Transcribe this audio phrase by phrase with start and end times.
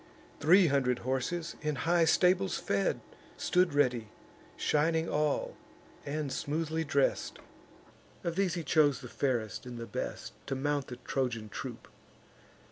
[0.39, 3.01] Three hundred horses, in high stables fed,
[3.37, 4.07] Stood ready,
[4.57, 5.55] shining all,
[6.07, 7.37] and smoothly dress'd:
[8.23, 11.87] Of these he chose the fairest and the best, To mount the Trojan troop.